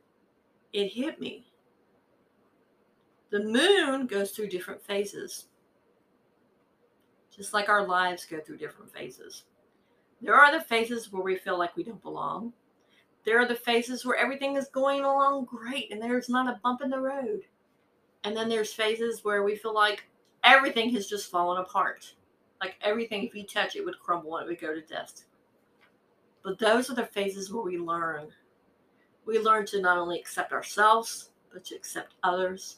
it 0.72 0.88
hit 0.88 1.20
me. 1.20 1.46
The 3.30 3.42
moon 3.42 4.06
goes 4.06 4.30
through 4.30 4.48
different 4.48 4.82
phases, 4.82 5.46
just 7.34 7.52
like 7.52 7.68
our 7.68 7.86
lives 7.86 8.24
go 8.24 8.40
through 8.40 8.58
different 8.58 8.92
phases. 8.92 9.44
There 10.22 10.34
are 10.34 10.56
the 10.56 10.64
phases 10.64 11.12
where 11.12 11.22
we 11.22 11.36
feel 11.36 11.58
like 11.58 11.76
we 11.76 11.82
don't 11.82 12.02
belong. 12.02 12.52
There 13.26 13.40
are 13.40 13.48
the 13.48 13.56
phases 13.56 14.06
where 14.06 14.16
everything 14.16 14.56
is 14.56 14.68
going 14.68 15.00
along 15.00 15.46
great 15.46 15.92
and 15.92 16.00
there's 16.00 16.28
not 16.28 16.48
a 16.48 16.60
bump 16.62 16.80
in 16.80 16.90
the 16.90 17.00
road. 17.00 17.42
And 18.22 18.36
then 18.36 18.48
there's 18.48 18.72
phases 18.72 19.24
where 19.24 19.42
we 19.42 19.56
feel 19.56 19.74
like 19.74 20.04
everything 20.44 20.90
has 20.90 21.08
just 21.08 21.28
fallen 21.28 21.60
apart. 21.60 22.14
Like 22.60 22.76
everything, 22.80 23.24
if 23.24 23.34
you 23.34 23.42
touch 23.42 23.74
it, 23.74 23.84
would 23.84 23.98
crumble 23.98 24.36
and 24.36 24.46
it 24.46 24.48
would 24.48 24.60
go 24.60 24.72
to 24.72 24.80
dust. 24.80 25.24
But 26.44 26.60
those 26.60 26.88
are 26.88 26.94
the 26.94 27.04
phases 27.04 27.52
where 27.52 27.64
we 27.64 27.78
learn. 27.78 28.28
We 29.26 29.40
learn 29.40 29.66
to 29.66 29.80
not 29.80 29.98
only 29.98 30.20
accept 30.20 30.52
ourselves, 30.52 31.30
but 31.52 31.64
to 31.64 31.74
accept 31.74 32.14
others 32.22 32.76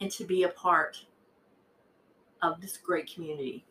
and 0.00 0.10
to 0.10 0.24
be 0.24 0.42
a 0.42 0.48
part 0.48 1.04
of 2.42 2.60
this 2.60 2.76
great 2.76 3.12
community. 3.12 3.64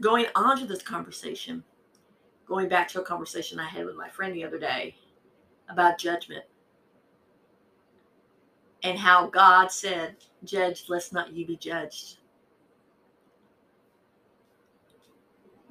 Going 0.00 0.26
on 0.34 0.58
to 0.58 0.66
this 0.66 0.82
conversation, 0.82 1.62
going 2.46 2.68
back 2.68 2.88
to 2.88 3.00
a 3.00 3.04
conversation 3.04 3.60
I 3.60 3.68
had 3.68 3.86
with 3.86 3.96
my 3.96 4.08
friend 4.08 4.34
the 4.34 4.44
other 4.44 4.58
day 4.58 4.96
about 5.68 5.98
judgment 5.98 6.44
and 8.82 8.98
how 8.98 9.28
God 9.28 9.70
said, 9.70 10.16
Judge, 10.44 10.84
lest 10.88 11.12
not 11.12 11.32
you 11.32 11.46
be 11.46 11.56
judged. 11.56 12.18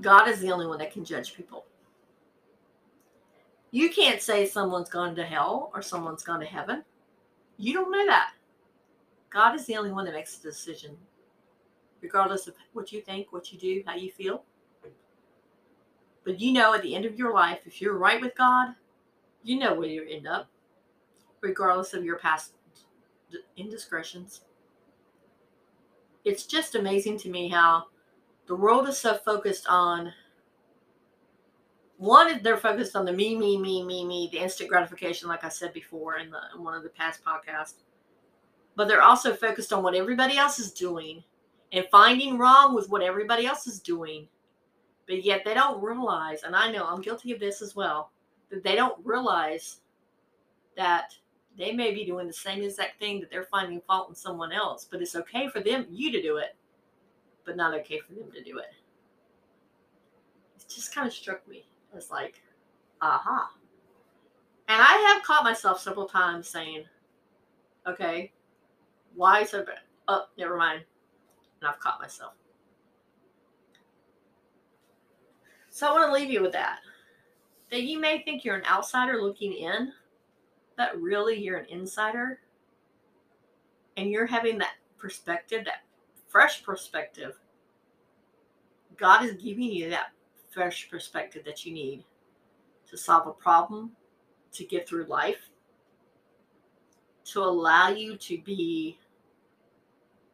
God 0.01 0.27
is 0.27 0.39
the 0.39 0.51
only 0.51 0.65
one 0.65 0.79
that 0.79 0.91
can 0.91 1.05
judge 1.05 1.35
people. 1.35 1.65
You 3.71 3.89
can't 3.89 4.21
say 4.21 4.45
someone's 4.45 4.89
gone 4.89 5.15
to 5.15 5.23
hell 5.23 5.71
or 5.73 5.81
someone's 5.81 6.23
gone 6.23 6.39
to 6.39 6.45
heaven. 6.45 6.83
You 7.57 7.73
don't 7.73 7.91
know 7.91 8.05
that. 8.05 8.31
God 9.29 9.55
is 9.55 9.65
the 9.65 9.77
only 9.77 9.91
one 9.91 10.05
that 10.05 10.13
makes 10.13 10.37
the 10.37 10.49
decision, 10.49 10.97
regardless 12.03 12.47
of 12.47 12.53
what 12.73 12.91
you 12.91 13.01
think, 13.01 13.31
what 13.31 13.51
you 13.51 13.57
do, 13.57 13.81
how 13.87 13.95
you 13.95 14.11
feel. 14.11 14.43
But 16.23 16.39
you 16.39 16.51
know, 16.51 16.73
at 16.73 16.83
the 16.83 16.95
end 16.95 17.05
of 17.05 17.17
your 17.17 17.33
life, 17.33 17.61
if 17.65 17.81
you're 17.81 17.97
right 17.97 18.21
with 18.21 18.35
God, 18.35 18.75
you 19.41 19.57
know 19.57 19.73
where 19.73 19.89
you 19.89 20.05
end 20.07 20.27
up, 20.27 20.47
regardless 21.41 21.93
of 21.93 22.05
your 22.05 22.17
past 22.17 22.53
indiscretions. 23.57 24.41
It's 26.23 26.45
just 26.45 26.75
amazing 26.75 27.17
to 27.19 27.29
me 27.29 27.49
how 27.49 27.85
the 28.47 28.55
world 28.55 28.87
is 28.87 28.97
so 28.97 29.15
focused 29.15 29.65
on 29.67 30.13
one 31.97 32.41
they're 32.43 32.57
focused 32.57 32.95
on 32.95 33.05
the 33.05 33.13
me 33.13 33.37
me 33.37 33.57
me 33.57 33.83
me 33.83 34.03
me 34.03 34.27
the 34.31 34.39
instant 34.39 34.69
gratification 34.69 35.29
like 35.29 35.43
i 35.43 35.49
said 35.49 35.71
before 35.71 36.17
in, 36.17 36.31
the, 36.31 36.39
in 36.53 36.61
one 36.61 36.73
of 36.73 36.83
the 36.83 36.89
past 36.89 37.21
podcasts 37.23 37.75
but 38.75 38.87
they're 38.87 39.03
also 39.03 39.33
focused 39.33 39.71
on 39.71 39.83
what 39.83 39.95
everybody 39.95 40.37
else 40.37 40.59
is 40.59 40.71
doing 40.71 41.23
and 41.73 41.85
finding 41.91 42.37
wrong 42.37 42.73
with 42.73 42.89
what 42.89 43.01
everybody 43.01 43.45
else 43.45 43.67
is 43.67 43.79
doing 43.79 44.27
but 45.05 45.23
yet 45.23 45.43
they 45.43 45.53
don't 45.53 45.83
realize 45.83 46.43
and 46.43 46.55
i 46.55 46.71
know 46.71 46.85
i'm 46.85 47.01
guilty 47.01 47.31
of 47.31 47.39
this 47.39 47.61
as 47.61 47.75
well 47.75 48.11
that 48.49 48.63
they 48.63 48.75
don't 48.75 49.03
realize 49.05 49.81
that 50.77 51.13
they 51.57 51.71
may 51.71 51.93
be 51.93 52.05
doing 52.05 52.25
the 52.25 52.33
same 52.33 52.63
exact 52.63 52.99
thing 52.99 53.19
that 53.19 53.29
they're 53.29 53.43
finding 53.43 53.81
fault 53.81 54.09
in 54.09 54.15
someone 54.15 54.51
else 54.51 54.87
but 54.89 55.01
it's 55.01 55.15
okay 55.15 55.47
for 55.49 55.59
them 55.59 55.85
you 55.89 56.11
to 56.11 56.21
do 56.21 56.37
it 56.37 56.55
but 57.45 57.57
not 57.57 57.73
okay 57.73 57.99
for 57.99 58.13
them 58.13 58.31
to 58.31 58.43
do 58.43 58.57
it. 58.57 58.73
It 60.57 60.69
just 60.69 60.93
kind 60.93 61.07
of 61.07 61.13
struck 61.13 61.47
me 61.47 61.65
as 61.95 62.09
like, 62.09 62.41
aha. 63.01 63.51
And 64.67 64.81
I 64.81 65.13
have 65.13 65.23
caught 65.23 65.43
myself 65.43 65.79
several 65.79 66.07
times 66.07 66.47
saying, 66.47 66.85
okay, 67.87 68.31
why 69.15 69.43
so 69.43 69.63
bad? 69.63 69.79
Oh, 70.07 70.25
never 70.37 70.57
mind. 70.57 70.83
And 71.63 71.69
I've 71.69 71.79
caught 71.79 72.01
myself. 72.01 72.33
So 75.69 75.87
I 75.87 75.93
want 75.93 76.07
to 76.07 76.13
leave 76.13 76.29
you 76.29 76.41
with 76.41 76.51
that. 76.51 76.79
That 77.71 77.83
you 77.83 78.01
may 78.01 78.21
think 78.21 78.43
you're 78.43 78.57
an 78.57 78.65
outsider 78.65 79.21
looking 79.21 79.53
in, 79.53 79.93
but 80.75 80.99
really 80.99 81.41
you're 81.41 81.59
an 81.59 81.69
insider. 81.69 82.41
And 83.95 84.11
you're 84.11 84.25
having 84.25 84.57
that 84.57 84.73
perspective, 84.97 85.63
that 85.63 85.85
fresh 86.27 86.65
perspective. 86.65 87.39
God 88.97 89.23
is 89.23 89.41
giving 89.41 89.71
you 89.71 89.89
that 89.89 90.07
fresh 90.51 90.89
perspective 90.89 91.45
that 91.45 91.65
you 91.65 91.73
need 91.73 92.03
to 92.89 92.97
solve 92.97 93.25
a 93.25 93.31
problem, 93.31 93.91
to 94.51 94.65
get 94.65 94.85
through 94.85 95.05
life, 95.05 95.49
to 97.23 97.39
allow 97.39 97.87
you 97.87 98.17
to 98.17 98.37
be 98.41 98.99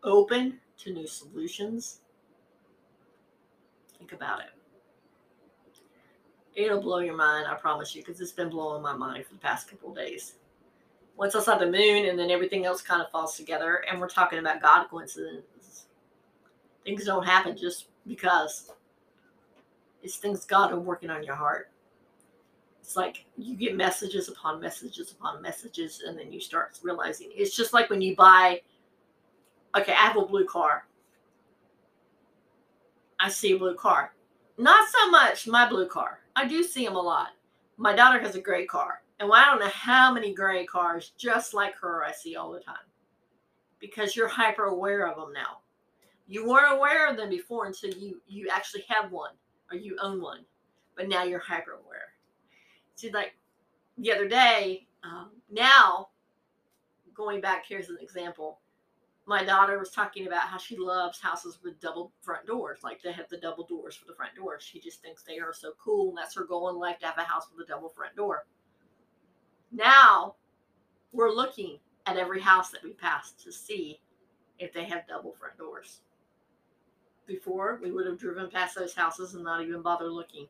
open 0.04 0.60
to 0.80 0.94
new 0.94 1.08
solutions. 1.08 2.02
Think 3.98 4.14
about 4.14 4.40
it. 4.40 4.48
It'll 6.56 6.82
blow 6.82 7.00
your 7.00 7.16
mind, 7.16 7.48
I 7.48 7.56
promise 7.56 7.96
you, 7.96 8.02
because 8.02 8.20
it's 8.20 8.32
been 8.32 8.50
blowing 8.50 8.82
my 8.82 8.94
mind 8.94 9.26
for 9.26 9.34
the 9.34 9.40
past 9.40 9.70
couple 9.70 9.94
days. 9.94 10.36
Once 11.16 11.36
I 11.36 11.42
saw 11.42 11.58
the 11.58 11.66
moon, 11.66 12.06
and 12.06 12.18
then 12.18 12.32
everything 12.32 12.66
else 12.66 12.82
kind 12.82 13.02
of 13.02 13.12
falls 13.12 13.36
together, 13.36 13.84
and 13.90 14.00
we're 14.00 14.10
talking 14.10 14.40
about 14.40 14.62
God 14.62 14.88
coincidences 14.90 15.44
things 16.90 17.06
don't 17.06 17.26
happen 17.26 17.56
just 17.56 17.88
because. 18.08 18.72
It's 20.02 20.16
things 20.16 20.46
God 20.46 20.72
are 20.72 20.80
working 20.80 21.10
on 21.10 21.24
your 21.24 21.36
heart. 21.36 21.72
It's 22.82 22.96
like 22.96 23.26
you 23.38 23.56
get 23.56 23.76
messages 23.76 24.30
upon 24.30 24.62
messages 24.62 25.12
upon 25.12 25.42
messages, 25.42 26.02
and 26.06 26.18
then 26.18 26.32
you 26.32 26.40
start 26.40 26.80
realizing 26.82 27.30
it's 27.32 27.56
just 27.56 27.74
like 27.74 27.90
when 27.90 28.02
you 28.02 28.16
buy. 28.16 28.62
Okay, 29.78 29.92
I 29.92 30.08
have 30.08 30.18
a 30.18 30.26
blue 30.26 30.46
car. 30.46 30.86
I 33.20 33.30
see 33.30 33.52
a 33.52 33.58
blue 33.58 33.76
car. 33.76 34.14
Not 34.58 34.90
so 34.90 35.10
much 35.12 35.48
my 35.48 35.68
blue 35.68 35.88
car. 35.88 36.20
I 36.36 36.48
do 36.48 36.64
see 36.64 36.86
them 36.86 36.96
a 36.96 37.02
lot. 37.02 37.30
My 37.78 37.96
daughter 37.96 38.20
has 38.20 38.36
a 38.36 38.42
gray 38.42 38.66
car. 38.66 39.02
And 39.20 39.32
I 39.32 39.46
don't 39.46 39.60
know 39.60 39.70
how 39.70 40.14
many 40.14 40.34
gray 40.34 40.66
cars 40.66 41.12
just 41.18 41.54
like 41.54 41.76
her 41.76 42.04
I 42.04 42.12
see 42.12 42.36
all 42.36 42.52
the 42.52 42.60
time. 42.60 42.76
Because 43.80 44.16
you're 44.16 44.28
hyper 44.28 44.66
aware 44.66 45.08
of 45.08 45.18
them 45.18 45.34
now. 45.34 45.60
You 46.28 46.48
weren't 46.48 46.74
aware 46.78 47.10
of 47.10 47.18
them 47.18 47.30
before 47.30 47.66
until 47.66 47.92
you 47.92 48.22
you 48.28 48.50
actually 48.52 48.84
have 48.88 49.12
one 49.12 49.32
or 49.72 49.78
you 49.78 49.98
own 50.02 50.22
one. 50.22 50.46
But 50.96 51.10
now 51.10 51.24
you're 51.24 51.40
hyper 51.40 51.72
aware. 51.72 52.14
See, 52.96 53.12
like 53.12 53.36
the 53.98 54.12
other 54.12 54.28
day, 54.28 54.88
um, 55.04 55.32
now 55.50 56.10
going 57.14 57.42
back 57.42 57.66
here's 57.68 57.90
an 57.90 57.98
example 58.02 58.60
my 59.30 59.44
daughter 59.44 59.78
was 59.78 59.92
talking 59.92 60.26
about 60.26 60.48
how 60.48 60.58
she 60.58 60.76
loves 60.76 61.20
houses 61.22 61.60
with 61.64 61.80
double 61.80 62.12
front 62.20 62.48
doors. 62.48 62.80
Like 62.84 63.00
they 63.04 63.12
have 63.12 63.30
the 63.30 63.38
double 63.38 63.64
doors 63.64 63.96
for 63.96 64.06
the 64.06 64.16
front 64.16 64.36
doors. 64.36 64.64
She 64.64 64.80
just 64.80 65.04
thinks 65.04 65.22
they 65.22 65.38
are 65.38 65.54
so 65.54 65.74
cool. 65.80 66.10
And 66.10 66.18
that's 66.18 66.34
her 66.36 66.46
goal 66.46 66.68
in 66.70 66.78
life 66.78 66.98
to 67.00 67.06
have 67.06 67.18
a 67.20 67.24
house 67.24 67.46
with 67.56 67.64
a 67.64 67.70
double 67.70 67.90
front 67.90 68.16
door. 68.16 68.48
Now 69.72 70.34
we're 71.14 71.30
looking 71.32 71.78
at 72.08 72.18
every 72.18 72.42
house 72.42 72.72
that 72.72 72.84
we 72.84 72.94
pass 72.94 73.34
to 73.44 73.52
see 73.52 74.00
if 74.58 74.74
they 74.74 74.86
have 74.86 75.08
double 75.08 75.34
front 75.34 75.60
doors. 75.60 76.00
Before, 77.28 77.80
we 77.84 77.92
would 77.92 78.08
have 78.08 78.18
driven 78.18 78.50
past 78.50 78.76
those 78.76 78.96
houses 78.96 79.36
and 79.36 79.44
not 79.44 79.62
even 79.62 79.84
bother 79.84 80.10
looking. 80.10 80.48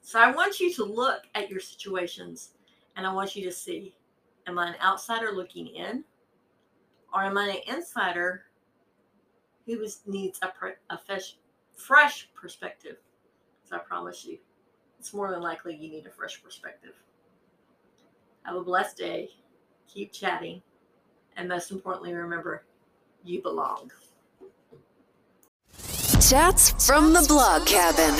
So 0.00 0.18
I 0.18 0.32
want 0.32 0.58
you 0.58 0.74
to 0.74 0.84
look 0.84 1.28
at 1.36 1.48
your 1.48 1.60
situations 1.60 2.54
and 2.96 3.06
I 3.06 3.12
want 3.12 3.36
you 3.36 3.44
to 3.44 3.52
see 3.52 3.94
Am 4.48 4.58
I 4.58 4.68
an 4.68 4.76
outsider 4.82 5.30
looking 5.30 5.66
in? 5.66 6.04
Or 7.12 7.22
am 7.22 7.36
I 7.36 7.48
an 7.66 7.76
insider 7.76 8.44
who 9.66 9.78
was, 9.78 10.00
needs 10.06 10.40
a, 10.40 10.50
a 10.88 10.98
fresh, 10.98 11.36
fresh 11.76 12.30
perspective? 12.34 12.96
So 13.64 13.76
I 13.76 13.80
promise 13.80 14.24
you, 14.24 14.38
it's 14.98 15.12
more 15.12 15.30
than 15.30 15.42
likely 15.42 15.76
you 15.76 15.90
need 15.90 16.06
a 16.06 16.10
fresh 16.10 16.42
perspective. 16.42 16.94
Have 18.44 18.56
a 18.56 18.62
blessed 18.62 18.96
day. 18.96 19.28
Keep 19.86 20.14
chatting. 20.14 20.62
And 21.36 21.46
most 21.46 21.70
importantly, 21.70 22.14
remember, 22.14 22.64
you 23.24 23.42
belong. 23.42 23.90
Chats 26.26 26.86
from 26.86 27.12
the 27.12 27.24
blog 27.28 27.66
cabin. 27.66 28.14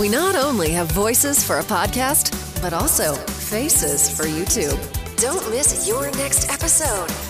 We 0.00 0.08
not 0.08 0.34
only 0.34 0.70
have 0.70 0.90
voices 0.92 1.44
for 1.44 1.58
a 1.58 1.62
podcast, 1.62 2.32
but 2.62 2.72
also 2.72 3.14
faces 3.46 4.10
for 4.10 4.24
YouTube. 4.24 4.76
Don't 5.18 5.48
miss 5.50 5.86
your 5.86 6.10
next 6.16 6.50
episode. 6.50 7.25